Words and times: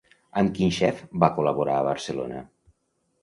Amb 0.41 0.53
quin 0.59 0.71
xef 0.77 1.03
va 1.25 1.29
col·laborar 1.37 1.77
a 1.81 1.85
Barcelona? 1.89 2.43